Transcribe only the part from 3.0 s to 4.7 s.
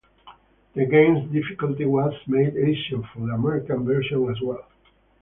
for the American version as well.